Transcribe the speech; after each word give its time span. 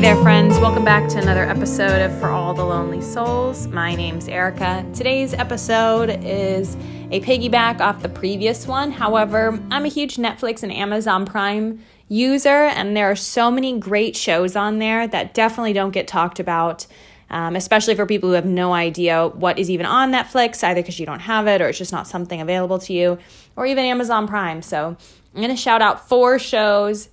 Hey 0.00 0.14
there, 0.14 0.22
friends. 0.22 0.58
Welcome 0.58 0.82
back 0.82 1.10
to 1.10 1.18
another 1.18 1.44
episode 1.44 2.00
of 2.00 2.18
For 2.18 2.30
All 2.30 2.54
the 2.54 2.64
Lonely 2.64 3.02
Souls. 3.02 3.66
My 3.66 3.94
name's 3.94 4.28
Erica. 4.28 4.82
Today's 4.94 5.34
episode 5.34 6.08
is 6.24 6.74
a 7.10 7.20
piggyback 7.20 7.80
off 7.80 8.00
the 8.00 8.08
previous 8.08 8.66
one. 8.66 8.92
However, 8.92 9.60
I'm 9.70 9.84
a 9.84 9.88
huge 9.88 10.16
Netflix 10.16 10.62
and 10.62 10.72
Amazon 10.72 11.26
Prime 11.26 11.84
user, 12.08 12.48
and 12.48 12.96
there 12.96 13.10
are 13.10 13.14
so 13.14 13.50
many 13.50 13.78
great 13.78 14.16
shows 14.16 14.56
on 14.56 14.78
there 14.78 15.06
that 15.06 15.34
definitely 15.34 15.74
don't 15.74 15.90
get 15.90 16.08
talked 16.08 16.40
about. 16.40 16.86
Um, 17.28 17.54
especially 17.54 17.94
for 17.94 18.06
people 18.06 18.30
who 18.30 18.36
have 18.36 18.46
no 18.46 18.72
idea 18.72 19.28
what 19.28 19.58
is 19.58 19.68
even 19.68 19.84
on 19.84 20.10
Netflix, 20.10 20.64
either 20.64 20.80
because 20.80 20.98
you 20.98 21.04
don't 21.04 21.20
have 21.20 21.46
it 21.46 21.60
or 21.60 21.68
it's 21.68 21.76
just 21.76 21.92
not 21.92 22.06
something 22.06 22.40
available 22.40 22.78
to 22.78 22.94
you, 22.94 23.18
or 23.54 23.66
even 23.66 23.84
Amazon 23.84 24.26
Prime. 24.26 24.62
So 24.62 24.96
I'm 25.34 25.42
going 25.42 25.50
to 25.50 25.56
shout 25.56 25.82
out 25.82 26.08
four 26.08 26.38
shows 26.38 27.10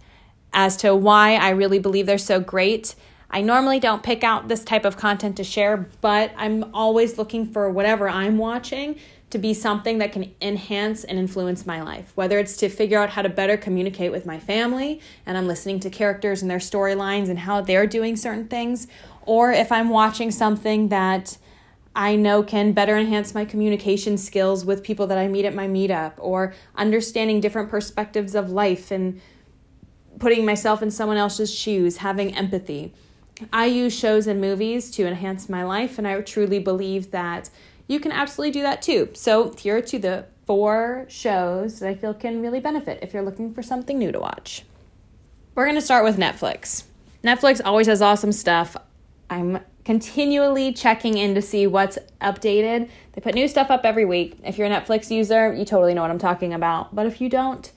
as 0.53 0.77
to 0.77 0.95
why 0.95 1.35
I 1.35 1.49
really 1.49 1.79
believe 1.79 2.05
they're 2.05 2.17
so 2.17 2.39
great. 2.39 2.95
I 3.29 3.41
normally 3.41 3.79
don't 3.79 4.03
pick 4.03 4.23
out 4.23 4.47
this 4.47 4.63
type 4.63 4.85
of 4.85 4.97
content 4.97 5.37
to 5.37 5.43
share, 5.43 5.89
but 6.01 6.31
I'm 6.37 6.73
always 6.73 7.17
looking 7.17 7.45
for 7.45 7.69
whatever 7.69 8.07
I'm 8.07 8.37
watching 8.37 8.97
to 9.29 9.37
be 9.37 9.53
something 9.53 9.97
that 9.97 10.13
can 10.13 10.33
enhance 10.41 11.03
and 11.03 11.19
influence 11.19 11.65
my 11.65 11.81
life. 11.81 12.13
Whether 12.15 12.39
it's 12.39 12.55
to 12.57 12.69
figure 12.69 12.97
out 12.97 13.09
how 13.09 13.21
to 13.21 13.29
better 13.29 13.57
communicate 13.57 14.11
with 14.11 14.25
my 14.25 14.39
family 14.39 15.01
and 15.25 15.37
I'm 15.37 15.47
listening 15.47 15.81
to 15.81 15.89
characters 15.89 16.41
and 16.41 16.49
their 16.49 16.59
storylines 16.59 17.27
and 17.27 17.39
how 17.39 17.59
they're 17.59 17.87
doing 17.87 18.15
certain 18.15 18.47
things, 18.47 18.87
or 19.23 19.51
if 19.51 19.71
I'm 19.71 19.89
watching 19.89 20.31
something 20.31 20.87
that 20.87 21.37
I 21.93 22.15
know 22.15 22.43
can 22.43 22.71
better 22.71 22.95
enhance 22.95 23.33
my 23.33 23.43
communication 23.43 24.17
skills 24.17 24.63
with 24.63 24.83
people 24.83 25.07
that 25.07 25.17
I 25.17 25.27
meet 25.27 25.45
at 25.45 25.53
my 25.53 25.67
meetup, 25.67 26.13
or 26.17 26.53
understanding 26.75 27.41
different 27.41 27.69
perspectives 27.69 28.35
of 28.35 28.51
life 28.51 28.91
and 28.91 29.19
putting 30.19 30.45
myself 30.45 30.81
in 30.81 30.91
someone 30.91 31.17
else's 31.17 31.53
shoes, 31.53 31.97
having 31.97 32.35
empathy. 32.35 32.93
I 33.53 33.65
use 33.65 33.97
shows 33.97 34.27
and 34.27 34.41
movies 34.41 34.89
to 34.91 35.05
enhance 35.05 35.47
my 35.47 35.63
life, 35.63 35.97
and 35.97 36.07
I 36.07 36.19
truly 36.21 36.59
believe 36.59 37.11
that 37.11 37.49
you 37.87 37.99
can 37.99 38.11
absolutely 38.11 38.51
do 38.51 38.61
that 38.63 38.81
too. 38.81 39.09
So, 39.13 39.53
here 39.53 39.77
are 39.77 39.81
to 39.81 39.99
the 39.99 40.25
four 40.45 41.05
shows 41.09 41.79
that 41.79 41.89
I 41.89 41.95
feel 41.95 42.13
can 42.13 42.41
really 42.41 42.59
benefit 42.59 42.99
if 43.01 43.13
you're 43.13 43.23
looking 43.23 43.53
for 43.53 43.61
something 43.61 43.99
new 43.99 44.11
to 44.11 44.19
watch. 44.19 44.63
We're 45.55 45.65
going 45.65 45.75
to 45.75 45.81
start 45.81 46.03
with 46.03 46.17
Netflix. 46.17 46.83
Netflix 47.23 47.61
always 47.63 47.87
has 47.87 48.01
awesome 48.01 48.31
stuff. 48.31 48.77
I'm 49.29 49.59
continually 49.83 50.71
checking 50.73 51.17
in 51.17 51.35
to 51.35 51.41
see 51.41 51.67
what's 51.67 51.97
updated. 52.21 52.89
They 53.13 53.21
put 53.21 53.35
new 53.35 53.47
stuff 53.47 53.69
up 53.69 53.81
every 53.83 54.05
week. 54.05 54.37
If 54.43 54.57
you're 54.57 54.67
a 54.67 54.69
Netflix 54.69 55.09
user, 55.09 55.53
you 55.53 55.65
totally 55.65 55.93
know 55.93 56.01
what 56.01 56.11
I'm 56.11 56.19
talking 56.19 56.53
about. 56.53 56.95
But 56.95 57.05
if 57.05 57.19
you 57.19 57.29
don't, 57.29 57.71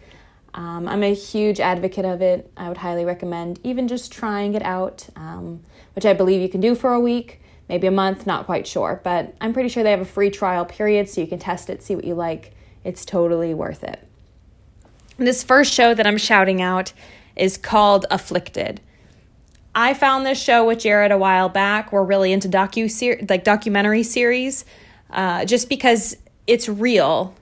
um, 0.54 0.88
I'm 0.88 1.02
a 1.02 1.14
huge 1.14 1.60
advocate 1.60 2.04
of 2.04 2.22
it. 2.22 2.50
I 2.56 2.68
would 2.68 2.78
highly 2.78 3.04
recommend 3.04 3.60
even 3.62 3.88
just 3.88 4.12
trying 4.12 4.54
it 4.54 4.62
out, 4.62 5.08
um, 5.16 5.62
which 5.94 6.04
I 6.04 6.12
believe 6.12 6.40
you 6.40 6.48
can 6.48 6.60
do 6.60 6.74
for 6.74 6.92
a 6.92 7.00
week, 7.00 7.40
maybe 7.68 7.86
a 7.86 7.92
month, 7.92 8.26
not 8.26 8.46
quite 8.46 8.66
sure. 8.66 9.00
But 9.04 9.34
I'm 9.40 9.52
pretty 9.52 9.68
sure 9.68 9.82
they 9.82 9.92
have 9.92 10.00
a 10.00 10.04
free 10.04 10.30
trial 10.30 10.64
period 10.64 11.08
so 11.08 11.20
you 11.20 11.26
can 11.26 11.38
test 11.38 11.70
it, 11.70 11.82
see 11.82 11.94
what 11.94 12.04
you 12.04 12.14
like. 12.14 12.52
It's 12.82 13.04
totally 13.04 13.54
worth 13.54 13.84
it. 13.84 14.06
This 15.18 15.44
first 15.44 15.72
show 15.72 15.94
that 15.94 16.06
I'm 16.06 16.16
shouting 16.16 16.62
out 16.62 16.92
is 17.36 17.56
called 17.56 18.06
Afflicted. 18.10 18.80
I 19.74 19.94
found 19.94 20.26
this 20.26 20.42
show 20.42 20.66
with 20.66 20.80
Jared 20.80 21.12
a 21.12 21.18
while 21.18 21.48
back. 21.48 21.92
We're 21.92 22.02
really 22.02 22.32
into 22.32 22.48
docu 22.48 23.30
like 23.30 23.44
documentary 23.44 24.02
series, 24.02 24.64
uh, 25.10 25.44
just 25.44 25.68
because 25.68 26.16
it's 26.46 26.68
real 26.68 27.34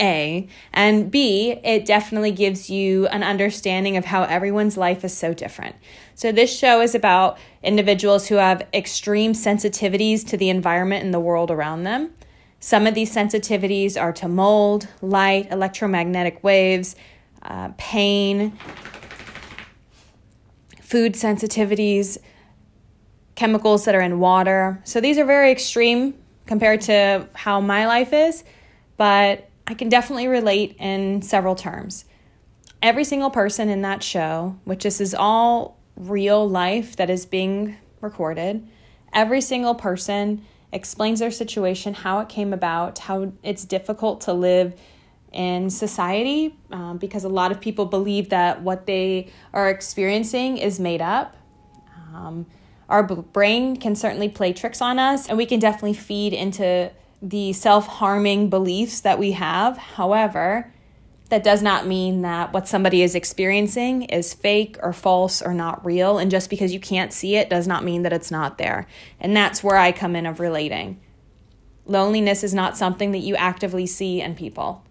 a. 0.00 0.48
And 0.72 1.10
B, 1.10 1.58
it 1.64 1.84
definitely 1.84 2.32
gives 2.32 2.70
you 2.70 3.06
an 3.08 3.22
understanding 3.22 3.96
of 3.96 4.04
how 4.04 4.22
everyone's 4.24 4.76
life 4.76 5.04
is 5.04 5.16
so 5.16 5.34
different. 5.34 5.76
So, 6.14 6.32
this 6.32 6.56
show 6.56 6.80
is 6.80 6.94
about 6.94 7.38
individuals 7.62 8.26
who 8.28 8.36
have 8.36 8.66
extreme 8.74 9.32
sensitivities 9.32 10.26
to 10.28 10.36
the 10.36 10.50
environment 10.50 11.04
and 11.04 11.14
the 11.14 11.20
world 11.20 11.50
around 11.50 11.84
them. 11.84 12.10
Some 12.60 12.86
of 12.86 12.94
these 12.94 13.14
sensitivities 13.14 14.00
are 14.00 14.12
to 14.14 14.28
mold, 14.28 14.88
light, 15.00 15.50
electromagnetic 15.52 16.42
waves, 16.42 16.96
uh, 17.42 17.70
pain, 17.78 18.58
food 20.80 21.12
sensitivities, 21.12 22.18
chemicals 23.36 23.84
that 23.84 23.94
are 23.94 24.00
in 24.00 24.18
water. 24.18 24.80
So, 24.84 25.00
these 25.00 25.18
are 25.18 25.24
very 25.24 25.52
extreme 25.52 26.14
compared 26.46 26.80
to 26.80 27.28
how 27.34 27.60
my 27.60 27.86
life 27.86 28.12
is, 28.12 28.42
but 28.96 29.47
I 29.68 29.74
can 29.74 29.90
definitely 29.90 30.28
relate 30.28 30.76
in 30.78 31.20
several 31.20 31.54
terms. 31.54 32.06
Every 32.82 33.04
single 33.04 33.28
person 33.28 33.68
in 33.68 33.82
that 33.82 34.02
show, 34.02 34.56
which 34.64 34.84
this 34.84 34.98
is 34.98 35.14
all 35.14 35.78
real 35.94 36.48
life 36.48 36.96
that 36.96 37.10
is 37.10 37.26
being 37.26 37.76
recorded, 38.00 38.66
every 39.12 39.42
single 39.42 39.74
person 39.74 40.42
explains 40.72 41.20
their 41.20 41.30
situation, 41.30 41.92
how 41.92 42.20
it 42.20 42.30
came 42.30 42.54
about, 42.54 42.98
how 43.00 43.32
it's 43.42 43.66
difficult 43.66 44.22
to 44.22 44.32
live 44.32 44.74
in 45.32 45.68
society 45.68 46.56
um, 46.70 46.96
because 46.96 47.24
a 47.24 47.28
lot 47.28 47.52
of 47.52 47.60
people 47.60 47.84
believe 47.84 48.30
that 48.30 48.62
what 48.62 48.86
they 48.86 49.30
are 49.52 49.68
experiencing 49.68 50.56
is 50.56 50.80
made 50.80 51.02
up. 51.02 51.36
Um, 52.14 52.46
our 52.88 53.02
brain 53.02 53.76
can 53.76 53.94
certainly 53.94 54.30
play 54.30 54.54
tricks 54.54 54.80
on 54.80 54.98
us, 54.98 55.28
and 55.28 55.36
we 55.36 55.44
can 55.44 55.60
definitely 55.60 55.92
feed 55.92 56.32
into 56.32 56.90
the 57.20 57.52
self 57.52 57.86
harming 57.86 58.48
beliefs 58.48 59.00
that 59.00 59.18
we 59.18 59.32
have. 59.32 59.76
However, 59.76 60.72
that 61.30 61.44
does 61.44 61.62
not 61.62 61.86
mean 61.86 62.22
that 62.22 62.52
what 62.52 62.68
somebody 62.68 63.02
is 63.02 63.14
experiencing 63.14 64.02
is 64.04 64.32
fake 64.32 64.78
or 64.82 64.92
false 64.92 65.42
or 65.42 65.52
not 65.52 65.84
real. 65.84 66.18
And 66.18 66.30
just 66.30 66.48
because 66.48 66.72
you 66.72 66.80
can't 66.80 67.12
see 67.12 67.36
it 67.36 67.50
does 67.50 67.66
not 67.66 67.84
mean 67.84 68.02
that 68.02 68.12
it's 68.12 68.30
not 68.30 68.56
there. 68.56 68.86
And 69.20 69.36
that's 69.36 69.62
where 69.62 69.76
I 69.76 69.92
come 69.92 70.16
in 70.16 70.24
of 70.24 70.40
relating. 70.40 71.00
Loneliness 71.84 72.42
is 72.42 72.54
not 72.54 72.78
something 72.78 73.12
that 73.12 73.18
you 73.18 73.36
actively 73.36 73.86
see 73.86 74.20
in 74.20 74.34
people. 74.34 74.84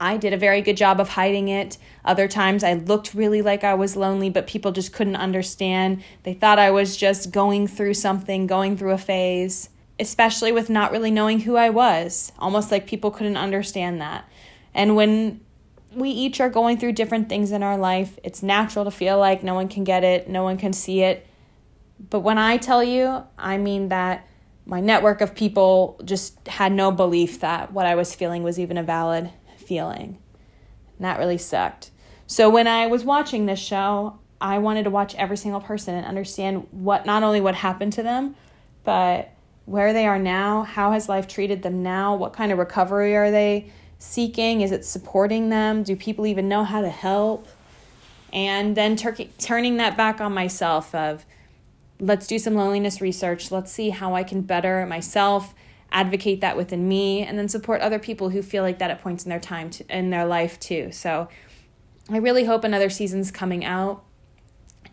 I 0.00 0.16
did 0.16 0.32
a 0.32 0.36
very 0.36 0.62
good 0.62 0.76
job 0.76 1.00
of 1.00 1.10
hiding 1.10 1.48
it. 1.48 1.78
Other 2.04 2.26
times 2.26 2.64
I 2.64 2.74
looked 2.74 3.14
really 3.14 3.40
like 3.40 3.62
I 3.62 3.74
was 3.74 3.96
lonely, 3.96 4.30
but 4.30 4.48
people 4.48 4.72
just 4.72 4.92
couldn't 4.92 5.14
understand. 5.14 6.02
They 6.24 6.34
thought 6.34 6.58
I 6.58 6.72
was 6.72 6.96
just 6.96 7.30
going 7.30 7.68
through 7.68 7.94
something, 7.94 8.48
going 8.48 8.76
through 8.76 8.90
a 8.90 8.98
phase 8.98 9.68
especially 10.02 10.52
with 10.52 10.68
not 10.68 10.92
really 10.92 11.10
knowing 11.10 11.40
who 11.40 11.56
I 11.56 11.70
was, 11.70 12.32
almost 12.38 12.70
like 12.70 12.86
people 12.86 13.10
couldn't 13.10 13.38
understand 13.38 14.00
that. 14.02 14.28
And 14.74 14.94
when 14.96 15.40
we 15.94 16.10
each 16.10 16.40
are 16.40 16.50
going 16.50 16.78
through 16.78 16.92
different 16.92 17.28
things 17.28 17.52
in 17.52 17.62
our 17.62 17.78
life, 17.78 18.18
it's 18.22 18.42
natural 18.42 18.84
to 18.84 18.90
feel 18.90 19.18
like 19.18 19.42
no 19.42 19.54
one 19.54 19.68
can 19.68 19.84
get 19.84 20.04
it, 20.04 20.28
no 20.28 20.42
one 20.42 20.58
can 20.58 20.72
see 20.72 21.02
it. 21.02 21.26
But 22.10 22.20
when 22.20 22.36
I 22.36 22.56
tell 22.56 22.82
you, 22.82 23.24
I 23.38 23.58
mean 23.58 23.88
that 23.88 24.26
my 24.66 24.80
network 24.80 25.20
of 25.20 25.34
people 25.34 26.00
just 26.04 26.46
had 26.46 26.72
no 26.72 26.90
belief 26.90 27.40
that 27.40 27.72
what 27.72 27.86
I 27.86 27.94
was 27.94 28.14
feeling 28.14 28.42
was 28.42 28.58
even 28.58 28.76
a 28.76 28.82
valid 28.82 29.30
feeling. 29.56 30.18
And 30.98 31.04
that 31.04 31.18
really 31.18 31.38
sucked. 31.38 31.90
So 32.26 32.48
when 32.48 32.66
I 32.66 32.86
was 32.86 33.04
watching 33.04 33.46
this 33.46 33.58
show, 33.58 34.18
I 34.40 34.58
wanted 34.58 34.84
to 34.84 34.90
watch 34.90 35.14
every 35.14 35.36
single 35.36 35.60
person 35.60 35.94
and 35.94 36.06
understand 36.06 36.66
what 36.70 37.06
not 37.06 37.22
only 37.22 37.40
what 37.40 37.54
happened 37.54 37.92
to 37.94 38.02
them, 38.02 38.34
but 38.84 39.31
where 39.64 39.92
they 39.92 40.06
are 40.06 40.18
now, 40.18 40.62
how 40.62 40.92
has 40.92 41.08
life 41.08 41.28
treated 41.28 41.62
them 41.62 41.82
now, 41.82 42.14
what 42.16 42.32
kind 42.32 42.52
of 42.52 42.58
recovery 42.58 43.16
are 43.16 43.30
they 43.30 43.70
seeking, 43.98 44.60
is 44.60 44.72
it 44.72 44.84
supporting 44.84 45.48
them, 45.48 45.82
do 45.82 45.94
people 45.94 46.26
even 46.26 46.48
know 46.48 46.64
how 46.64 46.80
to 46.80 46.90
help? 46.90 47.46
And 48.32 48.76
then 48.76 48.96
tur- 48.96 49.14
turning 49.38 49.76
that 49.76 49.96
back 49.96 50.20
on 50.20 50.34
myself 50.34 50.94
of 50.94 51.24
let's 52.00 52.26
do 52.26 52.38
some 52.38 52.54
loneliness 52.54 53.00
research, 53.00 53.50
let's 53.50 53.70
see 53.70 53.90
how 53.90 54.14
I 54.14 54.24
can 54.24 54.40
better 54.40 54.84
myself, 54.86 55.54
advocate 55.92 56.40
that 56.40 56.56
within 56.56 56.88
me, 56.88 57.22
and 57.22 57.38
then 57.38 57.48
support 57.48 57.80
other 57.80 57.98
people 57.98 58.30
who 58.30 58.42
feel 58.42 58.64
like 58.64 58.78
that 58.80 58.90
at 58.90 59.00
points 59.00 59.24
in 59.24 59.30
their 59.30 59.38
time 59.38 59.70
to, 59.70 59.84
in 59.96 60.10
their 60.10 60.26
life 60.26 60.58
too. 60.58 60.90
So 60.90 61.28
I 62.10 62.16
really 62.16 62.44
hope 62.44 62.64
another 62.64 62.90
season's 62.90 63.30
coming 63.30 63.64
out 63.64 64.02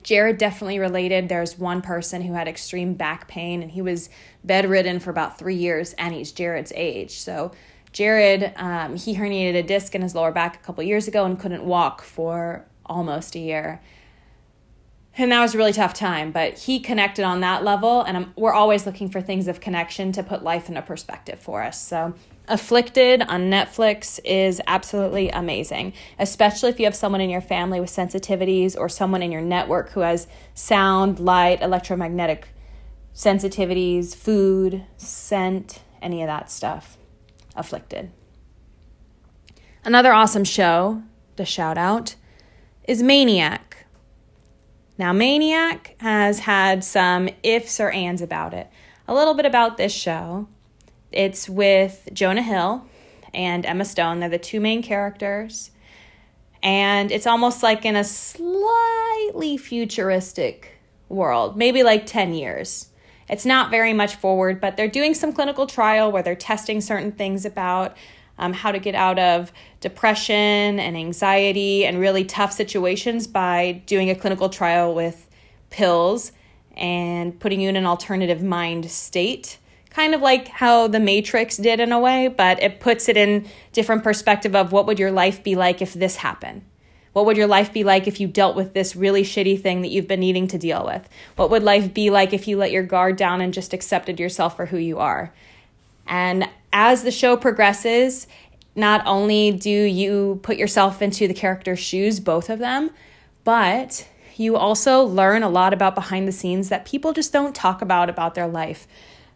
Jared 0.04 0.38
definitely 0.38 0.80
related. 0.80 1.30
There's 1.30 1.58
one 1.58 1.82
person 1.82 2.22
who 2.22 2.34
had 2.34 2.48
extreme 2.48 2.94
back 2.94 3.28
pain 3.28 3.62
and 3.62 3.72
he 3.72 3.82
was 3.82 4.10
bedridden 4.44 5.00
for 5.00 5.10
about 5.10 5.38
three 5.38 5.56
years, 5.56 5.94
and 5.94 6.14
he's 6.14 6.32
Jared's 6.32 6.72
age. 6.76 7.20
So, 7.20 7.52
Jared, 7.92 8.54
um, 8.56 8.96
he 8.96 9.16
herniated 9.16 9.56
a 9.56 9.64
disc 9.64 9.96
in 9.96 10.02
his 10.02 10.16
lower 10.16 10.32
back 10.32 10.56
a 10.56 10.60
couple 10.60 10.84
years 10.84 11.08
ago 11.08 11.26
and 11.26 11.40
couldn't 11.40 11.64
walk 11.64 12.02
for 12.02 12.66
almost 12.86 13.36
a 13.36 13.40
year. 13.40 13.82
And 15.18 15.32
that 15.32 15.42
was 15.42 15.54
a 15.54 15.58
really 15.58 15.74
tough 15.74 15.94
time, 15.94 16.32
but 16.32 16.58
he 16.60 16.80
connected 16.80 17.26
on 17.26 17.42
that 17.42 17.64
level, 17.64 18.04
and 18.04 18.16
I'm, 18.16 18.34
we're 18.38 18.54
always 18.54 18.86
looking 18.86 19.10
for 19.10 19.22
things 19.22 19.48
of 19.50 19.60
connection 19.60 20.12
to 20.14 20.24
put 20.24 20.44
life 20.44 20.70
in 20.70 20.78
a 20.78 20.82
perspective 20.82 21.40
for 21.40 21.62
us. 21.62 21.82
So, 21.82 22.14
Afflicted 22.50 23.22
on 23.22 23.52
Netflix 23.52 24.20
is 24.26 24.60
absolutely 24.66 25.30
amazing, 25.30 25.94
especially 26.18 26.72
if 26.72 26.80
you 26.80 26.86
have 26.86 26.96
someone 26.96 27.22
in 27.22 27.30
your 27.30 27.42
family 27.42 27.80
with 27.80 27.92
sensitivities 27.92 28.76
or 28.76 28.90
someone 28.90 29.22
in 29.22 29.32
your 29.32 29.42
network 29.42 29.92
who 29.92 30.00
has 30.00 30.28
sound, 30.56 31.20
light, 31.20 31.62
electromagnetic 31.62 32.48
sensitivities, 33.14 34.16
food, 34.16 34.84
scent, 34.98 35.82
any 36.02 36.24
of 36.24 36.28
that 36.28 36.50
stuff. 36.50 36.98
Afflicted. 37.56 38.10
Another 39.86 40.12
awesome 40.12 40.44
show 40.44 41.04
to 41.38 41.46
shout 41.46 41.78
out 41.78 42.16
is 42.86 43.04
Maniac. 43.04 43.69
Now, 45.00 45.14
Maniac 45.14 45.96
has 46.02 46.40
had 46.40 46.84
some 46.84 47.30
ifs 47.42 47.80
or 47.80 47.90
ands 47.90 48.22
about 48.22 48.54
it. 48.54 48.70
A 49.08 49.14
little 49.14 49.34
bit 49.34 49.46
about 49.46 49.78
this 49.78 49.94
show 49.94 50.48
it's 51.12 51.50
with 51.50 52.08
Jonah 52.14 52.44
Hill 52.44 52.86
and 53.34 53.66
Emma 53.66 53.86
Stone. 53.86 54.20
They're 54.20 54.30
the 54.30 54.38
two 54.38 54.60
main 54.60 54.84
characters. 54.84 55.72
And 56.62 57.12
it's 57.12 57.26
almost 57.26 57.64
like 57.64 57.86
in 57.86 57.96
a 57.96 58.04
slightly 58.04 59.58
futuristic 59.58 60.78
world, 61.08 61.58
maybe 61.58 61.82
like 61.82 62.06
10 62.06 62.34
years. 62.34 62.90
It's 63.28 63.46
not 63.46 63.72
very 63.72 63.94
much 63.94 64.16
forward, 64.16 64.60
but 64.60 64.76
they're 64.76 64.88
doing 64.88 65.14
some 65.14 65.34
clinical 65.34 65.66
trial 65.66 66.12
where 66.12 66.22
they're 66.22 66.36
testing 66.36 66.82
certain 66.82 67.14
things 67.14 67.46
about 67.46 67.96
um, 68.40 68.54
how 68.54 68.72
to 68.72 68.80
get 68.80 68.96
out 68.96 69.20
of 69.20 69.52
depression 69.82 70.80
and 70.80 70.98
anxiety 70.98 71.86
and 71.86 72.00
really 72.00 72.26
tough 72.26 72.52
situations 72.52 73.28
by 73.28 73.84
doing 73.86 74.10
a 74.10 74.16
clinical 74.16 74.50
trial 74.50 74.96
with 74.96 75.30
pills 75.70 76.32
and 76.76 77.40
putting 77.40 77.62
you 77.62 77.70
in 77.70 77.76
an 77.76 77.86
alternative 77.86 78.42
mind 78.42 78.90
state. 78.90 79.58
Kind 79.90 80.16
of 80.16 80.22
like 80.22 80.48
how 80.48 80.88
the 80.88 81.00
Matrix 81.00 81.58
did 81.58 81.80
in 81.80 81.92
a 81.92 82.00
way, 82.00 82.30
but 82.30 82.62
it 82.64 82.80
puts 82.80 83.10
it 83.10 83.18
in 83.18 83.48
different 83.74 84.04
perspective 84.04 84.56
of 84.56 84.72
what 84.72 84.88
would 84.88 85.00
your 85.00 85.12
life 85.12 85.44
be 85.44 85.56
like 85.56 85.82
if 85.82 85.94
this 85.94 86.18
happened. 86.18 86.64
What 87.12 87.26
would 87.26 87.38
your 87.38 87.48
life 87.48 87.74
be 87.74 87.84
like 87.84 88.08
if 88.08 88.20
you 88.20 88.28
dealt 88.28 88.56
with 88.56 88.74
this 88.74 88.96
really 88.96 89.24
shitty 89.24 89.62
thing 89.62 89.82
that 89.82 89.90
you've 89.90 90.08
been 90.08 90.20
needing 90.20 90.48
to 90.50 90.58
deal 90.58 90.86
with? 90.86 91.10
What 91.36 91.50
would 91.50 91.64
life 91.64 91.94
be 91.94 92.12
like 92.12 92.34
if 92.34 92.48
you 92.48 92.56
let 92.56 92.72
your 92.72 92.84
guard 92.84 93.18
down 93.18 93.42
and 93.42 93.54
just 93.54 93.74
accepted 93.74 94.20
yourself 94.20 94.56
for 94.56 94.68
who 94.68 94.78
you 94.78 95.00
are? 95.00 95.34
And 96.08 96.48
as 96.72 97.04
the 97.04 97.12
show 97.12 97.36
progresses, 97.38 98.28
not 98.76 99.02
only 99.06 99.52
do 99.52 99.70
you 99.70 100.40
put 100.44 100.58
yourself 100.58 101.02
into 101.02 101.28
the 101.28 101.34
character's 101.34 101.80
shoes, 101.80 102.20
both 102.20 102.50
of 102.50 102.60
them, 102.60 102.92
but 103.44 104.08
you 104.36 104.56
also 104.56 105.04
learn 105.04 105.44
a 105.44 105.50
lot 105.50 105.74
about 105.74 105.96
behind 105.96 106.28
the 106.28 106.32
scenes 106.32 106.70
that 106.70 106.86
people 106.86 107.12
just 107.12 107.34
don't 107.34 107.54
talk 107.54 107.82
about 107.82 108.10
about 108.10 108.36
their 108.36 108.48
life, 108.48 108.88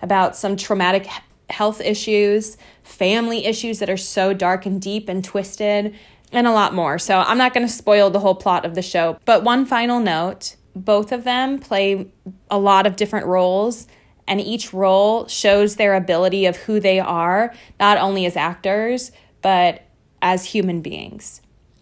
about 0.01 0.35
some 0.35 0.56
traumatic 0.56 1.07
health 1.50 1.81
issues, 1.81 2.57
family 2.83 3.45
issues 3.45 3.80
that 3.80 3.89
are 3.89 3.97
so 3.97 4.33
dark 4.33 4.65
and 4.65 4.81
deep 4.81 5.09
and 5.09 5.24
twisted, 5.24 5.94
and 6.31 6.47
a 6.47 6.51
lot 6.51 6.74
more. 6.74 6.97
So 6.97 7.19
I'm 7.19 7.38
not 7.38 7.53
going 7.53 7.68
to 7.68 7.71
spoil 7.74 8.09
the 8.09 8.19
whole 8.19 8.35
plot 8.35 8.65
of 8.65 8.75
the 8.75 8.81
show. 8.81 9.19
But 9.25 9.44
one 9.44 9.65
final 9.65 10.00
note 10.00 10.56
both 10.75 11.12
of 11.12 11.24
them 11.24 11.59
play 11.59 12.12
a 12.50 12.57
lot 12.57 12.88
of 12.88 12.95
different 12.95 13.27
roles, 13.27 13.88
and 14.28 14.40
each 14.40 14.74
role 14.74 15.28
shows 15.28 15.75
their 15.75 15.96
ability 15.96 16.46
of 16.46 16.58
who 16.58 16.80
they 16.80 17.00
are, 17.00 17.54
not 17.80 17.98
only 17.98 18.25
as 18.25 18.38
actors, 18.38 19.12
but 19.42 19.84
as 20.22 20.46
human 20.46 20.81
beings. 20.81 21.42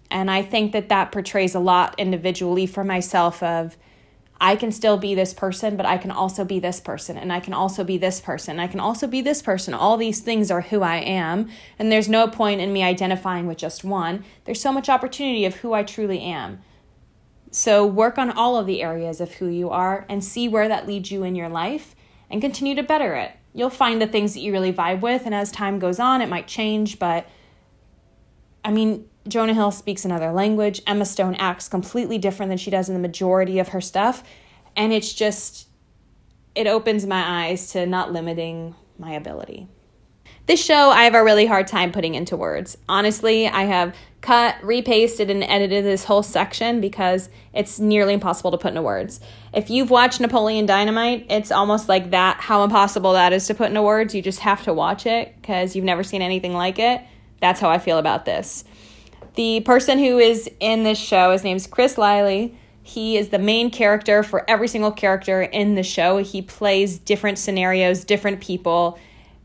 And 0.09 0.29
I 0.29 0.41
think 0.41 0.73
that 0.73 0.89
that 0.89 1.11
portrays 1.11 1.55
a 1.55 1.59
lot 1.59 1.95
individually 1.97 2.65
for 2.65 2.83
myself 2.83 3.41
of 3.41 3.77
I 4.43 4.55
can 4.55 4.71
still 4.71 4.97
be 4.97 5.13
this 5.13 5.35
person, 5.35 5.77
but 5.77 5.85
I 5.85 5.99
can 5.99 6.09
also 6.09 6.43
be 6.43 6.59
this 6.59 6.79
person, 6.79 7.15
and 7.15 7.31
I 7.31 7.39
can 7.39 7.53
also 7.53 7.83
be 7.83 7.99
this 7.99 8.19
person, 8.19 8.59
I 8.59 8.65
can 8.65 8.79
also 8.79 9.05
be 9.05 9.21
this 9.21 9.39
person. 9.39 9.75
All 9.75 9.97
these 9.97 10.19
things 10.19 10.49
are 10.49 10.61
who 10.61 10.81
I 10.81 10.95
am, 10.95 11.47
and 11.77 11.91
there's 11.91 12.09
no 12.09 12.27
point 12.27 12.59
in 12.59 12.73
me 12.73 12.81
identifying 12.81 13.45
with 13.45 13.59
just 13.59 13.83
one. 13.83 14.25
There's 14.45 14.59
so 14.59 14.73
much 14.73 14.89
opportunity 14.89 15.45
of 15.45 15.57
who 15.57 15.73
I 15.73 15.83
truly 15.83 16.21
am. 16.21 16.59
So 17.51 17.85
work 17.85 18.17
on 18.17 18.31
all 18.31 18.57
of 18.57 18.65
the 18.65 18.81
areas 18.81 19.21
of 19.21 19.35
who 19.35 19.47
you 19.47 19.69
are 19.69 20.05
and 20.09 20.23
see 20.23 20.47
where 20.47 20.67
that 20.67 20.87
leads 20.87 21.11
you 21.11 21.23
in 21.23 21.35
your 21.35 21.49
life 21.49 21.95
and 22.31 22.41
continue 22.41 22.73
to 22.75 22.83
better 22.83 23.13
it. 23.15 23.31
You'll 23.53 23.69
find 23.69 24.01
the 24.01 24.07
things 24.07 24.33
that 24.33 24.39
you 24.39 24.51
really 24.51 24.73
vibe 24.73 25.01
with, 25.01 25.25
and 25.25 25.35
as 25.35 25.51
time 25.51 25.77
goes 25.77 25.99
on, 25.99 26.21
it 26.21 26.29
might 26.29 26.47
change, 26.47 26.97
but 26.97 27.27
I 28.63 28.71
mean, 28.71 29.07
Jonah 29.27 29.53
Hill 29.53 29.71
speaks 29.71 30.05
another 30.05 30.31
language. 30.31 30.81
Emma 30.87 31.05
Stone 31.05 31.35
acts 31.35 31.67
completely 31.67 32.17
different 32.17 32.49
than 32.49 32.57
she 32.57 32.71
does 32.71 32.89
in 32.89 32.95
the 32.95 33.01
majority 33.01 33.59
of 33.59 33.69
her 33.69 33.81
stuff. 33.81 34.23
And 34.75 34.93
it's 34.93 35.13
just, 35.13 35.67
it 36.55 36.67
opens 36.67 37.05
my 37.05 37.45
eyes 37.45 37.71
to 37.71 37.85
not 37.85 38.11
limiting 38.11 38.75
my 38.97 39.11
ability. 39.13 39.67
This 40.51 40.61
show, 40.61 40.89
I 40.89 41.05
have 41.05 41.15
a 41.15 41.23
really 41.23 41.45
hard 41.45 41.67
time 41.67 41.93
putting 41.93 42.13
into 42.13 42.35
words. 42.35 42.77
Honestly, 42.89 43.47
I 43.47 43.63
have 43.63 43.95
cut, 44.19 44.61
repasted, 44.61 45.29
and 45.29 45.45
edited 45.45 45.85
this 45.85 46.03
whole 46.03 46.23
section 46.23 46.81
because 46.81 47.29
it's 47.53 47.79
nearly 47.79 48.13
impossible 48.13 48.51
to 48.51 48.57
put 48.57 48.67
into 48.67 48.81
words. 48.81 49.21
If 49.53 49.69
you've 49.69 49.89
watched 49.89 50.19
Napoleon 50.19 50.65
Dynamite, 50.65 51.27
it's 51.29 51.53
almost 51.53 51.87
like 51.87 52.11
that, 52.11 52.41
how 52.41 52.65
impossible 52.65 53.13
that 53.13 53.31
is 53.31 53.47
to 53.47 53.55
put 53.55 53.69
into 53.69 53.81
words. 53.81 54.13
You 54.13 54.21
just 54.21 54.39
have 54.39 54.61
to 54.63 54.73
watch 54.73 55.05
it 55.05 55.33
because 55.39 55.73
you've 55.73 55.85
never 55.85 56.03
seen 56.03 56.21
anything 56.21 56.51
like 56.51 56.79
it. 56.79 56.99
That's 57.39 57.61
how 57.61 57.69
I 57.69 57.79
feel 57.79 57.97
about 57.97 58.25
this. 58.25 58.65
The 59.35 59.61
person 59.61 59.99
who 59.99 60.19
is 60.19 60.51
in 60.59 60.83
this 60.83 60.99
show, 60.99 61.31
his 61.31 61.45
name's 61.45 61.65
Chris 61.65 61.97
Lilley. 61.97 62.57
He 62.83 63.15
is 63.15 63.29
the 63.29 63.39
main 63.39 63.71
character 63.71 64.21
for 64.21 64.43
every 64.49 64.67
single 64.67 64.91
character 64.91 65.43
in 65.43 65.75
the 65.75 65.83
show. 65.83 66.17
He 66.17 66.41
plays 66.41 66.99
different 66.99 67.39
scenarios, 67.39 68.03
different 68.03 68.41
people, 68.41 68.99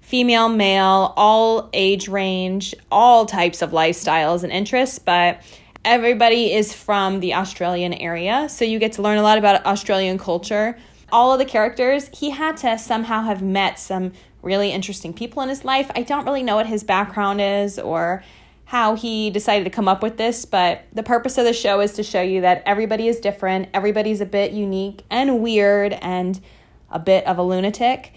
female, 0.07 0.49
male, 0.49 1.13
all 1.17 1.69
age 1.73 2.07
range, 2.07 2.73
all 2.93 3.27
types 3.27 3.61
of 3.61 3.73
lifestyles 3.73 4.45
and 4.45 4.53
interests, 4.53 5.01
but 5.01 5.43
everybody 5.85 6.53
is 6.53 6.73
from 6.73 7.19
the 7.19 7.35
Australian 7.35 7.93
area. 7.93 8.49
So 8.49 8.65
you 8.65 8.79
get 8.79 8.93
to 8.93 9.03
learn 9.03 9.19
a 9.19 9.23
lot 9.23 9.37
about 9.37 9.67
Australian 9.67 10.17
culture. 10.17 10.79
All 11.11 11.33
of 11.33 11.41
the 11.41 11.45
characters, 11.45 12.09
he 12.17 12.31
had 12.31 12.57
to 12.59 12.79
somehow 12.79 13.23
have 13.23 13.43
met 13.43 13.81
some 13.81 14.13
really 14.43 14.71
interesting 14.71 15.13
people 15.13 15.43
in 15.43 15.49
his 15.49 15.65
life. 15.65 15.91
I 15.97 16.03
don't 16.03 16.25
really 16.25 16.45
know 16.45 16.55
what 16.55 16.69
his 16.69 16.85
background 16.85 17.41
is 17.41 17.77
or 17.77 18.23
how 18.67 18.95
he 18.95 19.29
decided 19.31 19.65
to 19.65 19.71
come 19.71 19.89
up 19.89 20.05
with 20.05 20.19
this, 20.19 20.45
but 20.45 20.85
the 20.93 21.03
purpose 21.03 21.37
of 21.37 21.45
the 21.45 21.53
show 21.53 21.81
is 21.81 21.95
to 21.95 22.05
show 22.05 22.23
you 22.23 22.43
that 22.43 22.63
everybody 22.65 23.09
is 23.09 23.19
different, 23.19 23.71
everybody's 23.75 24.21
a 24.21 24.27
bit 24.27 24.53
unique 24.53 25.03
and 25.11 25.41
weird 25.41 25.95
and 25.95 26.41
a 26.93 27.01
bit 27.01 27.27
of 27.27 27.39
a 27.39 27.43
lunatic, 27.43 28.13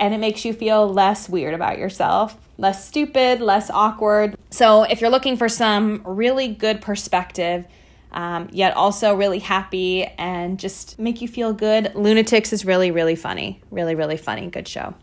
and 0.00 0.14
it 0.14 0.18
makes 0.18 0.44
you 0.44 0.52
feel 0.52 0.92
less 0.92 1.28
weird 1.28 1.54
about 1.54 1.78
yourself, 1.78 2.36
less 2.58 2.84
stupid, 2.84 3.40
less 3.40 3.70
awkward. 3.70 4.36
So, 4.50 4.82
if 4.82 5.00
you're 5.00 5.10
looking 5.10 5.36
for 5.36 5.48
some 5.48 6.02
really 6.04 6.48
good 6.48 6.80
perspective, 6.80 7.66
um, 8.10 8.48
yet 8.50 8.74
also 8.74 9.14
really 9.14 9.38
happy 9.38 10.04
and 10.04 10.58
just 10.58 10.98
make 10.98 11.20
you 11.20 11.28
feel 11.28 11.52
good, 11.52 11.92
Lunatics 11.94 12.52
is 12.52 12.64
really, 12.64 12.90
really 12.90 13.14
funny. 13.14 13.60
Really, 13.70 13.94
really 13.94 14.16
funny. 14.16 14.48
Good 14.48 14.66
show. 14.66 14.94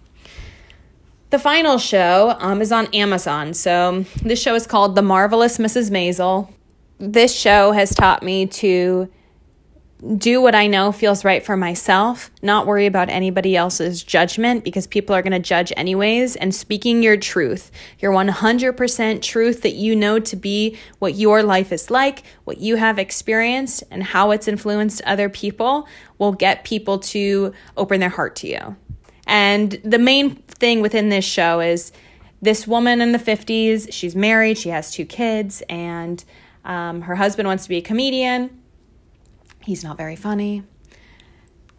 The 1.30 1.40
final 1.40 1.78
show 1.78 2.36
um, 2.40 2.62
is 2.62 2.72
on 2.72 2.88
Amazon. 2.94 3.54
So 3.54 4.06
this 4.24 4.42
show 4.42 4.56
is 4.56 4.66
called 4.66 4.96
The 4.96 5.02
Marvelous 5.02 5.58
Mrs. 5.58 5.92
Maisel. 5.92 6.52
This 7.00 7.38
show 7.38 7.72
has 7.72 7.94
taught 7.94 8.24
me 8.24 8.48
to 8.48 9.10
do 10.16 10.42
what 10.42 10.54
I 10.54 10.68
know 10.68 10.92
feels 10.92 11.26
right 11.26 11.44
for 11.44 11.58
myself, 11.58 12.30
not 12.44 12.68
worry 12.68 12.86
about 12.86 13.10
anybody 13.10 13.56
else's 13.56 14.04
judgment 14.04 14.64
because 14.64 14.86
people 14.86 15.16
are 15.16 15.24
going 15.24 15.34
to 15.34 15.40
judge 15.40 15.74
anyways, 15.76 16.36
and 16.36 16.54
speaking 16.54 17.02
your 17.02 17.18
truth, 17.18 17.72
your 18.00 18.12
100% 18.12 19.22
truth 19.24 19.64
that 19.64 19.74
you 19.74 19.96
know 19.96 20.20
to 20.20 20.36
be 20.36 20.78
what 21.00 21.16
your 21.16 21.42
life 21.42 21.72
is 21.72 21.90
like, 21.90 22.24
what 22.44 22.60
you 22.60 22.76
have 22.76 23.00
experienced, 23.00 23.84
and 23.90 24.04
how 24.04 24.30
it's 24.30 24.48
influenced 24.48 25.02
other 25.02 25.30
people 25.30 25.88
will 26.20 26.34
get 26.34 26.64
people 26.64 27.00
to 27.00 27.52
open 27.76 28.00
their 28.00 28.10
heart 28.10 28.36
to 28.36 28.48
you. 28.48 28.76
And 29.26 29.72
the 29.84 30.00
main 30.00 30.36
thing 30.36 30.82
within 30.82 31.10
this 31.10 31.26
show 31.26 31.60
is 31.60 31.92
this 32.40 32.68
woman 32.68 33.02
in 33.02 33.14
the 33.14 33.20
50s, 33.20 33.92
she's 33.92 34.16
married, 34.16 34.60
she 34.60 34.70
has 34.70 34.92
two 34.92 35.06
kids, 35.06 35.64
and 35.70 36.24
um, 36.64 37.02
her 37.02 37.16
husband 37.16 37.48
wants 37.48 37.64
to 37.64 37.70
be 37.70 37.78
a 37.78 37.82
comedian. 37.82 38.62
He's 39.68 39.84
not 39.84 39.98
very 39.98 40.16
funny. 40.16 40.64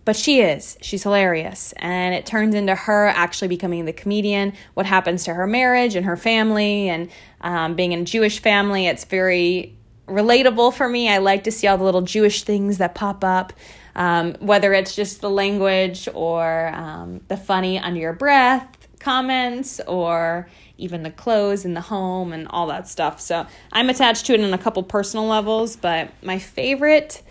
But 0.04 0.14
she 0.14 0.40
is. 0.40 0.78
She's 0.80 1.02
hilarious. 1.02 1.74
And 1.78 2.14
it 2.14 2.24
turns 2.24 2.54
into 2.54 2.74
her 2.74 3.08
actually 3.08 3.48
becoming 3.48 3.84
the 3.84 3.92
comedian. 3.92 4.52
What 4.74 4.86
happens 4.86 5.24
to 5.24 5.34
her 5.34 5.46
marriage 5.46 5.96
and 5.96 6.06
her 6.06 6.16
family, 6.16 6.88
and 6.88 7.10
um, 7.40 7.74
being 7.74 7.90
in 7.90 8.02
a 8.02 8.04
Jewish 8.04 8.38
family, 8.38 8.86
it's 8.86 9.04
very 9.04 9.74
relatable 10.06 10.72
for 10.72 10.88
me. 10.88 11.10
I 11.10 11.18
like 11.18 11.44
to 11.44 11.50
see 11.50 11.66
all 11.66 11.76
the 11.76 11.84
little 11.84 12.02
Jewish 12.02 12.44
things 12.44 12.78
that 12.78 12.94
pop 12.94 13.24
up 13.24 13.52
um, 13.98 14.34
whether 14.38 14.72
it's 14.72 14.94
just 14.94 15.20
the 15.20 15.28
language 15.28 16.08
or 16.14 16.68
um, 16.68 17.20
the 17.26 17.36
funny 17.36 17.78
under 17.78 17.98
your 17.98 18.12
breath 18.12 18.88
comments 19.00 19.80
or 19.86 20.48
even 20.78 21.02
the 21.02 21.10
clothes 21.10 21.64
in 21.64 21.74
the 21.74 21.80
home 21.80 22.32
and 22.32 22.46
all 22.48 22.68
that 22.68 22.88
stuff. 22.88 23.20
So 23.20 23.44
I'm 23.72 23.90
attached 23.90 24.26
to 24.26 24.34
it 24.34 24.40
on 24.40 24.54
a 24.54 24.58
couple 24.58 24.84
personal 24.84 25.26
levels, 25.26 25.74
but 25.74 26.10
my 26.22 26.38
favorite 26.38 27.22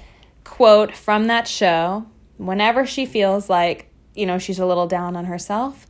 quote 0.47 0.95
from 0.95 1.27
that 1.27 1.47
show, 1.47 2.07
whenever 2.37 2.85
she 2.85 3.05
feels 3.05 3.49
like, 3.49 3.91
you 4.15 4.25
know, 4.25 4.39
she's 4.39 4.59
a 4.59 4.65
little 4.65 4.87
down 4.87 5.15
on 5.15 5.25
herself, 5.25 5.85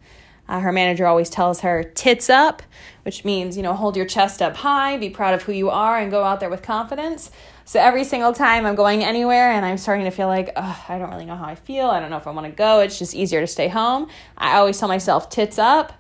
uh, 0.49 0.59
her 0.59 0.71
manager 0.71 1.05
always 1.05 1.29
tells 1.29 1.61
her, 1.61 1.83
tits 1.83 2.29
up, 2.29 2.61
which 3.03 3.25
means, 3.25 3.57
you 3.57 3.63
know, 3.63 3.73
hold 3.73 3.97
your 3.97 4.05
chest 4.05 4.41
up 4.41 4.55
high, 4.57 4.97
be 4.97 5.09
proud 5.09 5.33
of 5.33 5.43
who 5.43 5.51
you 5.51 5.69
are, 5.69 5.97
and 5.97 6.09
go 6.09 6.23
out 6.23 6.39
there 6.39 6.49
with 6.49 6.61
confidence. 6.61 7.31
So 7.65 7.79
every 7.79 8.05
single 8.05 8.33
time 8.33 8.65
I'm 8.65 8.75
going 8.75 9.03
anywhere 9.03 9.51
and 9.51 9.65
I'm 9.65 9.77
starting 9.77 10.05
to 10.05 10.11
feel 10.11 10.27
like, 10.27 10.57
I 10.57 10.97
don't 10.97 11.09
really 11.09 11.25
know 11.25 11.35
how 11.35 11.45
I 11.45 11.55
feel. 11.55 11.87
I 11.87 11.99
don't 11.99 12.09
know 12.09 12.17
if 12.17 12.27
I 12.27 12.31
want 12.31 12.45
to 12.45 12.51
go. 12.51 12.79
It's 12.79 12.97
just 12.97 13.13
easier 13.13 13.41
to 13.41 13.47
stay 13.47 13.67
home. 13.67 14.07
I 14.37 14.57
always 14.57 14.79
tell 14.79 14.87
myself, 14.87 15.29
tits 15.29 15.59
up. 15.59 15.91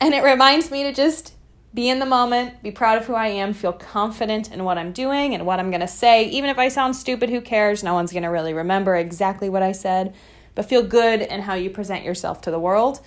And 0.00 0.14
it 0.14 0.22
reminds 0.22 0.70
me 0.70 0.84
to 0.84 0.92
just 0.92 1.34
be 1.74 1.88
in 1.88 1.98
the 1.98 2.06
moment, 2.06 2.62
be 2.62 2.70
proud 2.70 2.98
of 2.98 3.06
who 3.06 3.14
I 3.14 3.28
am, 3.28 3.52
feel 3.52 3.72
confident 3.72 4.50
in 4.50 4.64
what 4.64 4.78
I'm 4.78 4.92
doing 4.92 5.34
and 5.34 5.44
what 5.44 5.60
I'm 5.60 5.70
going 5.70 5.80
to 5.80 5.88
say. 5.88 6.24
Even 6.24 6.48
if 6.50 6.58
I 6.58 6.68
sound 6.68 6.96
stupid, 6.96 7.28
who 7.28 7.40
cares? 7.40 7.84
No 7.84 7.94
one's 7.94 8.12
going 8.12 8.22
to 8.22 8.30
really 8.30 8.54
remember 8.54 8.96
exactly 8.96 9.48
what 9.48 9.62
I 9.62 9.72
said, 9.72 10.14
but 10.54 10.64
feel 10.64 10.82
good 10.82 11.20
in 11.20 11.42
how 11.42 11.54
you 11.54 11.68
present 11.68 12.04
yourself 12.04 12.40
to 12.42 12.50
the 12.50 12.58
world. 12.58 13.00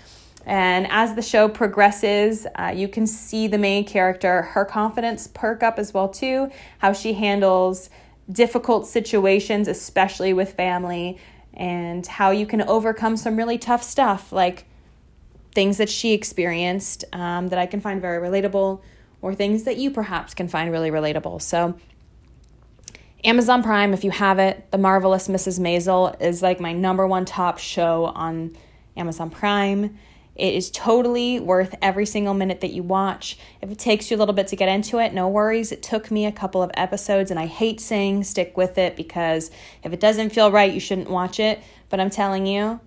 And 0.46 0.88
as 0.90 1.16
the 1.16 1.22
show 1.22 1.48
progresses, 1.50 2.48
uh, 2.56 2.74
you 2.76 2.88
can 2.88 3.06
see 3.06 3.48
the 3.48 3.58
main 3.58 3.86
character, 3.86 4.42
her 4.42 4.66
confidence 4.66 5.28
perk 5.28 5.64
up 5.64 5.78
as 5.78 5.94
well 5.94 6.10
too, 6.10 6.52
how 6.80 6.94
she 6.94 7.14
handles 7.14 7.90
difficult 8.32 8.88
situations, 8.88 9.68
especially 9.68 10.34
with 10.34 10.54
family, 10.54 11.20
and 11.54 12.06
how 12.08 12.32
you 12.32 12.46
can 12.46 12.62
overcome 12.62 13.18
some 13.18 13.36
really 13.36 13.58
tough 13.58 13.84
stuff 13.84 14.32
like 14.32 14.66
things 15.54 15.78
that 15.78 15.90
she 15.90 16.14
experienced 16.14 17.06
um, 17.14 17.50
that 17.50 17.60
I 17.60 17.66
can 17.66 17.82
find 17.82 18.02
very 18.02 18.26
relatable, 18.26 18.82
or 19.22 19.36
things 19.36 19.64
that 19.64 19.78
you 19.78 19.92
perhaps 19.92 20.34
can 20.34 20.48
find 20.48 20.72
really 20.72 20.90
relatable. 20.90 21.42
So, 21.42 21.78
Amazon 23.24 23.62
Prime, 23.62 23.94
if 23.94 24.04
you 24.04 24.12
have 24.12 24.40
it, 24.40 24.72
The 24.72 24.80
Marvelous 24.80 25.28
Mrs. 25.28 25.60
Maisel 25.60 26.20
is 26.20 26.42
like 26.42 26.60
my 26.60 26.74
number 26.74 27.06
one 27.06 27.26
top 27.26 27.60
show 27.60 28.06
on 28.06 28.58
Amazon 28.98 29.30
Prime. 29.30 29.98
It 30.36 30.56
is 30.56 30.72
totally 30.72 31.40
worth 31.40 31.76
every 31.84 32.06
single 32.06 32.34
minute 32.34 32.62
that 32.62 32.72
you 32.72 32.82
watch. 32.82 33.38
If 33.62 33.70
it 33.70 33.78
takes 33.78 34.10
you 34.10 34.18
a 34.18 34.20
little 34.20 34.34
bit 34.34 34.48
to 34.48 34.56
get 34.56 34.70
into 34.70 34.98
it, 34.98 35.14
no 35.14 35.28
worries. 35.28 35.72
It 35.72 35.84
took 35.84 36.10
me 36.10 36.26
a 36.26 36.32
couple 36.32 36.64
of 36.64 36.72
episodes, 36.74 37.30
and 37.30 37.40
I 37.40 37.46
hate 37.46 37.80
saying 37.80 38.24
stick 38.24 38.58
with 38.58 38.78
it 38.78 38.96
because 38.96 39.52
if 39.84 39.94
it 39.94 40.00
doesn't 40.00 40.32
feel 40.32 40.52
right, 40.52 40.74
you 40.74 40.80
shouldn't 40.80 41.10
watch 41.10 41.40
it. 41.40 41.62
But 41.90 42.00
I'm 42.00 42.10
telling 42.10 42.48
you, 42.48 42.80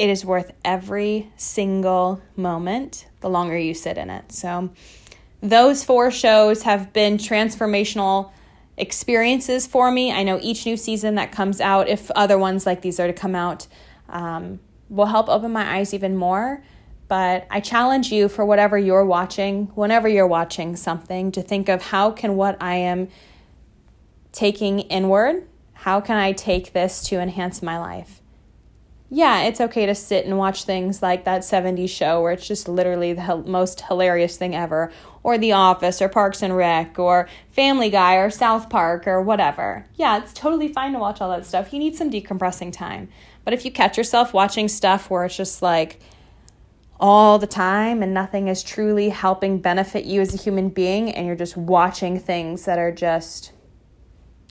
it 0.00 0.08
is 0.08 0.24
worth 0.24 0.50
every 0.64 1.30
single 1.36 2.22
moment 2.34 3.06
the 3.20 3.28
longer 3.28 3.58
you 3.58 3.74
sit 3.74 3.98
in 3.98 4.08
it. 4.08 4.32
So, 4.32 4.70
those 5.42 5.84
four 5.84 6.10
shows 6.10 6.62
have 6.62 6.94
been 6.94 7.18
transformational 7.18 8.32
experiences 8.78 9.66
for 9.66 9.90
me. 9.90 10.10
I 10.10 10.22
know 10.22 10.38
each 10.40 10.64
new 10.64 10.78
season 10.78 11.16
that 11.16 11.32
comes 11.32 11.60
out, 11.60 11.86
if 11.86 12.10
other 12.12 12.38
ones 12.38 12.64
like 12.64 12.80
these 12.80 12.98
are 12.98 13.08
to 13.08 13.12
come 13.12 13.34
out, 13.34 13.66
um, 14.08 14.60
will 14.88 15.04
help 15.04 15.28
open 15.28 15.52
my 15.52 15.76
eyes 15.76 15.92
even 15.92 16.16
more. 16.16 16.64
But 17.08 17.46
I 17.50 17.60
challenge 17.60 18.10
you 18.10 18.30
for 18.30 18.42
whatever 18.46 18.78
you're 18.78 19.04
watching, 19.04 19.66
whenever 19.74 20.08
you're 20.08 20.26
watching 20.26 20.76
something, 20.76 21.30
to 21.32 21.42
think 21.42 21.68
of 21.68 21.82
how 21.82 22.10
can 22.10 22.36
what 22.36 22.56
I 22.62 22.76
am 22.76 23.08
taking 24.32 24.80
inward, 24.80 25.46
how 25.74 26.00
can 26.00 26.16
I 26.16 26.32
take 26.32 26.72
this 26.72 27.02
to 27.08 27.20
enhance 27.20 27.60
my 27.60 27.78
life? 27.78 28.20
Yeah, 29.12 29.42
it's 29.42 29.60
okay 29.60 29.86
to 29.86 29.94
sit 29.94 30.24
and 30.24 30.38
watch 30.38 30.62
things 30.62 31.02
like 31.02 31.24
that 31.24 31.40
70s 31.40 31.90
show 31.90 32.22
where 32.22 32.32
it's 32.32 32.46
just 32.46 32.68
literally 32.68 33.12
the 33.12 33.42
most 33.44 33.80
hilarious 33.82 34.36
thing 34.36 34.54
ever, 34.54 34.92
or 35.24 35.36
The 35.36 35.50
Office, 35.50 36.00
or 36.00 36.08
Parks 36.08 36.42
and 36.42 36.56
Rec, 36.56 36.96
or 36.96 37.28
Family 37.50 37.90
Guy, 37.90 38.14
or 38.14 38.30
South 38.30 38.70
Park, 38.70 39.08
or 39.08 39.20
whatever. 39.20 39.84
Yeah, 39.96 40.18
it's 40.18 40.32
totally 40.32 40.68
fine 40.68 40.92
to 40.92 41.00
watch 41.00 41.20
all 41.20 41.28
that 41.30 41.44
stuff. 41.44 41.72
You 41.72 41.80
need 41.80 41.96
some 41.96 42.08
decompressing 42.08 42.72
time. 42.72 43.08
But 43.44 43.52
if 43.52 43.64
you 43.64 43.72
catch 43.72 43.98
yourself 43.98 44.32
watching 44.32 44.68
stuff 44.68 45.10
where 45.10 45.24
it's 45.24 45.36
just 45.36 45.60
like 45.60 46.00
all 47.00 47.38
the 47.38 47.48
time 47.48 48.04
and 48.04 48.14
nothing 48.14 48.46
is 48.46 48.62
truly 48.62 49.08
helping 49.08 49.58
benefit 49.58 50.04
you 50.04 50.20
as 50.20 50.34
a 50.34 50.38
human 50.38 50.68
being, 50.68 51.10
and 51.10 51.26
you're 51.26 51.34
just 51.34 51.56
watching 51.56 52.16
things 52.20 52.64
that 52.66 52.78
are 52.78 52.92
just 52.92 53.50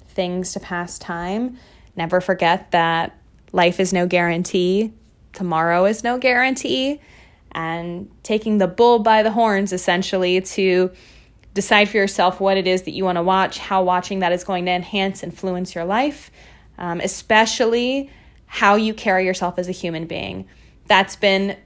things 0.10 0.52
to 0.52 0.60
pass 0.60 1.00
time, 1.00 1.58
never 1.96 2.20
forget 2.20 2.72
that 2.72 3.16
life 3.52 3.80
is 3.80 3.94
no 3.94 4.06
guarantee, 4.08 4.94
tomorrow 5.34 5.86
is 5.86 6.04
no 6.04 6.18
guarantee, 6.18 7.02
and 7.52 8.10
taking 8.24 8.58
the 8.58 8.68
bull 8.68 9.00
by 9.00 9.24
the 9.24 9.32
horns 9.32 9.74
essentially 9.74 10.40
to 10.42 10.92
decide 11.54 11.90
for 11.90 11.98
yourself 11.98 12.40
what 12.40 12.58
it 12.58 12.68
is 12.68 12.84
that 12.84 12.92
you 12.92 13.04
want 13.04 13.18
to 13.18 13.24
watch, 13.24 13.58
how 13.58 13.84
watching 13.84 14.20
that 14.20 14.32
is 14.32 14.44
going 14.44 14.66
to 14.66 14.72
enhance, 14.72 15.24
and 15.24 15.32
influence 15.32 15.74
your 15.74 15.86
life, 15.86 16.30
um, 16.78 17.00
especially 17.02 18.10
how 18.46 18.76
you 18.76 18.94
carry 18.94 19.26
yourself 19.26 19.58
as 19.58 19.68
a 19.68 19.72
human 19.72 20.06
being. 20.06 20.48
That's 20.88 21.16
been 21.16 21.58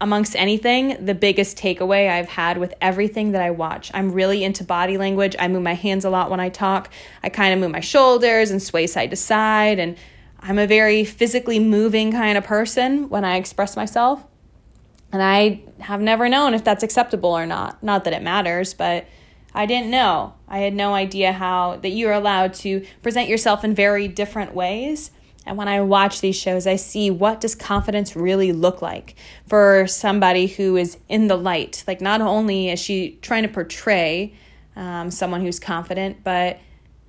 amongst 0.00 0.36
anything, 0.36 1.04
the 1.04 1.14
biggest 1.14 1.58
takeaway 1.58 2.08
I've 2.08 2.28
had 2.28 2.58
with 2.58 2.72
everything 2.80 3.32
that 3.32 3.42
I 3.42 3.50
watch. 3.50 3.90
I'm 3.92 4.12
really 4.12 4.44
into 4.44 4.62
body 4.62 4.96
language. 4.96 5.34
I 5.38 5.48
move 5.48 5.62
my 5.62 5.74
hands 5.74 6.04
a 6.04 6.10
lot 6.10 6.30
when 6.30 6.38
I 6.38 6.50
talk. 6.50 6.90
I 7.22 7.28
kind 7.28 7.52
of 7.52 7.58
move 7.58 7.72
my 7.72 7.80
shoulders 7.80 8.50
and 8.50 8.62
sway 8.62 8.86
side 8.86 9.10
to 9.10 9.16
side 9.16 9.78
and 9.80 9.96
I'm 10.40 10.58
a 10.58 10.66
very 10.66 11.04
physically 11.04 11.58
moving 11.58 12.12
kind 12.12 12.38
of 12.38 12.44
person 12.44 13.08
when 13.08 13.24
I 13.24 13.36
express 13.36 13.76
myself. 13.76 14.24
And 15.12 15.22
I 15.22 15.62
have 15.80 16.00
never 16.00 16.28
known 16.28 16.54
if 16.54 16.64
that's 16.64 16.82
acceptable 16.82 17.30
or 17.30 17.46
not. 17.46 17.82
Not 17.82 18.04
that 18.04 18.12
it 18.12 18.22
matters, 18.22 18.74
but 18.74 19.06
I 19.54 19.66
didn't 19.66 19.90
know. 19.90 20.34
I 20.46 20.58
had 20.58 20.74
no 20.74 20.94
idea 20.94 21.32
how 21.32 21.76
that 21.76 21.88
you're 21.90 22.12
allowed 22.12 22.54
to 22.54 22.84
present 23.02 23.28
yourself 23.28 23.64
in 23.64 23.74
very 23.74 24.06
different 24.06 24.54
ways. 24.54 25.10
And 25.46 25.56
when 25.56 25.66
I 25.66 25.80
watch 25.80 26.20
these 26.20 26.36
shows, 26.36 26.66
I 26.66 26.76
see 26.76 27.10
what 27.10 27.40
does 27.40 27.54
confidence 27.54 28.14
really 28.14 28.52
look 28.52 28.82
like 28.82 29.14
for 29.46 29.86
somebody 29.86 30.46
who 30.46 30.76
is 30.76 30.98
in 31.08 31.28
the 31.28 31.36
light. 31.36 31.84
Like 31.86 32.02
not 32.02 32.20
only 32.20 32.68
is 32.68 32.78
she 32.78 33.18
trying 33.22 33.44
to 33.44 33.48
portray 33.48 34.34
um, 34.76 35.10
someone 35.10 35.40
who's 35.40 35.58
confident, 35.58 36.22
but 36.22 36.60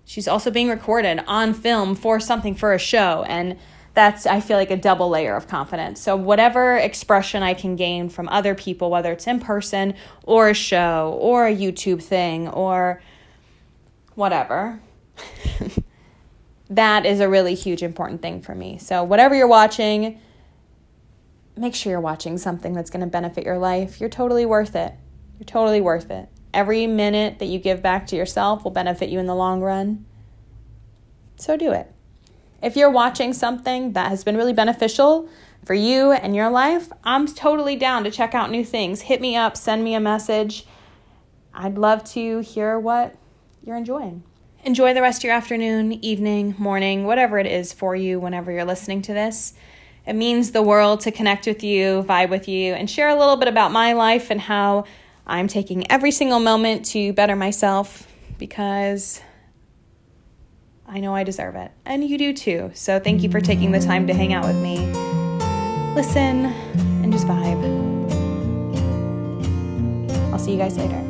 she's 0.10 0.28
also 0.28 0.50
being 0.50 0.70
recorded 0.70 1.24
on 1.28 1.54
film 1.54 1.94
for 1.94 2.20
something 2.20 2.56
for 2.56 2.74
a 2.74 2.80
show 2.80 3.24
and 3.28 3.56
that's 3.94 4.26
i 4.26 4.40
feel 4.40 4.58
like 4.58 4.72
a 4.72 4.78
double 4.78 5.08
layer 5.08 5.36
of 5.36 5.48
confidence. 5.48 6.02
So 6.02 6.16
whatever 6.16 6.78
expression 6.78 7.44
i 7.44 7.54
can 7.54 7.76
gain 7.76 8.10
from 8.10 8.28
other 8.30 8.56
people 8.56 8.90
whether 8.90 9.12
it's 9.12 9.28
in 9.28 9.40
person 9.40 9.94
or 10.24 10.50
a 10.50 10.54
show 10.56 11.16
or 11.22 11.46
a 11.46 11.56
youtube 11.56 12.02
thing 12.02 12.48
or 12.48 13.04
whatever 14.16 14.82
that 16.72 17.06
is 17.06 17.20
a 17.20 17.30
really 17.30 17.54
huge 17.54 17.84
important 17.84 18.22
thing 18.22 18.42
for 18.42 18.56
me. 18.56 18.80
So 18.80 19.04
whatever 19.04 19.36
you're 19.36 19.48
watching 19.48 20.20
make 21.56 21.76
sure 21.76 21.92
you're 21.92 22.02
watching 22.02 22.40
something 22.40 22.74
that's 22.74 22.90
going 22.90 23.02
to 23.02 23.08
benefit 23.08 23.46
your 23.46 23.60
life. 23.60 24.00
You're 24.00 24.10
totally 24.10 24.46
worth 24.46 24.76
it. 24.76 24.94
You're 25.38 25.46
totally 25.46 25.82
worth 25.82 26.10
it 26.10 26.30
Every 26.54 26.88
minute 26.88 27.40
that 27.40 27.46
you 27.46 27.60
give 27.60 27.82
back 27.82 28.08
to 28.08 28.16
yourself 28.16 28.64
will 28.64 28.72
benefit 28.72 29.10
you 29.10 29.20
in 29.20 29.28
the 29.28 29.36
long 29.36 29.62
run. 29.62 30.06
So 31.36 31.56
do 31.56 31.72
it. 31.72 31.92
If 32.62 32.76
you're 32.76 32.90
watching 32.90 33.34
something 33.34 33.94
that 33.94 34.10
has 34.10 34.24
been 34.24 34.36
really 34.36 34.54
beneficial 34.54 35.30
for 35.64 35.74
you 35.74 36.12
and 36.12 36.36
your 36.36 36.50
life, 36.50 36.90
I'm 37.04 37.28
totally 37.28 37.76
down 37.76 38.04
to 38.04 38.12
check 38.12 38.34
out 38.34 38.52
new 38.52 38.66
things. 38.66 39.02
Hit 39.02 39.22
me 39.22 39.36
up, 39.36 39.56
send 39.56 39.84
me 39.84 39.94
a 39.94 40.00
message. 40.00 40.66
I'd 41.54 41.78
love 41.78 42.04
to 42.12 42.40
hear 42.40 42.78
what 42.78 43.16
you're 43.64 43.78
enjoying. 43.78 44.24
Enjoy 44.66 44.94
the 44.94 45.02
rest 45.02 45.22
of 45.22 45.24
your 45.26 45.34
afternoon, 45.34 45.94
evening, 46.04 46.56
morning, 46.58 47.06
whatever 47.06 47.40
it 47.40 47.46
is 47.46 47.72
for 47.72 47.96
you 47.96 48.20
whenever 48.20 48.52
you're 48.52 48.66
listening 48.66 49.02
to 49.04 49.14
this. 49.14 49.54
It 50.06 50.14
means 50.14 50.52
the 50.52 50.62
world 50.62 51.00
to 51.02 51.12
connect 51.12 51.46
with 51.46 51.64
you, 51.64 52.04
vibe 52.04 52.30
with 52.30 52.48
you, 52.48 52.74
and 52.74 52.90
share 52.90 53.08
a 53.08 53.16
little 53.16 53.38
bit 53.38 53.48
about 53.48 53.72
my 53.72 53.94
life 53.94 54.30
and 54.30 54.42
how 54.42 54.84
I'm 55.30 55.48
taking 55.48 55.90
every 55.92 56.12
single 56.12 56.40
moment 56.40 56.86
to 56.88 57.14
better 57.14 57.36
myself 57.36 58.08
because 58.38 59.22
I 60.88 61.00
know 61.00 61.14
I 61.14 61.24
deserve 61.24 61.56
it. 61.56 61.72
And 61.86 62.04
you 62.04 62.18
do 62.18 62.34
too. 62.34 62.72
So 62.74 63.00
thank 63.00 63.22
you 63.22 63.30
for 63.30 63.40
taking 63.40 63.72
the 63.72 63.80
time 63.80 64.08
to 64.08 64.14
hang 64.14 64.34
out 64.34 64.46
with 64.46 64.56
me. 64.56 64.78
Listen 65.94 66.46
and 67.04 67.14
just 67.14 67.28
vibe. 67.28 67.64
I'll 70.34 70.40
see 70.40 70.54
you 70.54 70.58
guys 70.58 70.78
later. 70.78 71.09